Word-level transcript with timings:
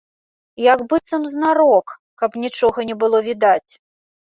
Як 0.67 0.79
быццам 0.93 1.27
знарок, 1.33 1.87
каб 2.23 2.41
нічога 2.47 2.89
не 2.91 2.99
было 3.05 3.23
відаць. 3.31 3.71